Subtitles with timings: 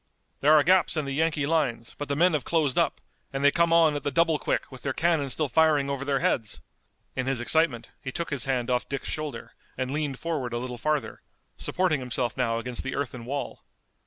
[0.39, 2.99] There are gaps in the Yankee lines, but the men have closed up,
[3.31, 6.21] and they come on at the double quick with their cannon still firing over their
[6.21, 6.59] heads!"
[7.15, 10.79] In his excitement he took his hand off Dick's shoulder and leaned forward a little
[10.79, 11.21] farther,
[11.55, 13.61] supporting himself now against the earthen wall.